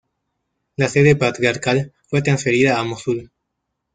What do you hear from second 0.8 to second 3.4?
sede patriarcal fue transferida a Mosul.